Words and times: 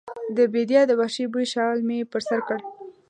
د 0.37 0.37
بیدیا 0.53 0.81
د 0.87 0.91
وحشي 0.99 1.25
بوی 1.31 1.45
شال 1.53 1.77
مې 1.87 1.99
پر 2.11 2.21
سر 2.27 2.39
کړ 2.47 2.57